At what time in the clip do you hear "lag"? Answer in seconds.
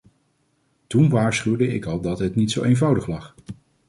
3.07-3.35